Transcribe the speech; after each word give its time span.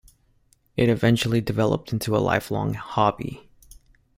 It 0.75 0.89
eventually 0.89 1.41
developed 1.41 1.93
into 1.93 2.17
a 2.17 2.17
lifelong 2.17 2.73
hobby. 2.73 3.51